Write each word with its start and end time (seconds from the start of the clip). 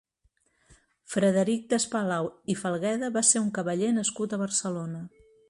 Frederic 1.15 1.67
Despalau 1.73 2.31
i 2.55 2.57
Salgueda 2.63 3.11
va 3.19 3.25
ser 3.29 3.43
un 3.45 3.53
cavaller 3.59 3.93
nascut 4.01 4.35
a 4.39 4.43
Barcelona. 4.47 5.05